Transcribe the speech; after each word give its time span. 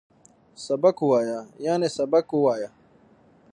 سبک 0.65 0.97
وویه، 1.03 1.39
یعنی 1.65 1.87
سبق 1.97 2.27
ووایه 2.33 2.69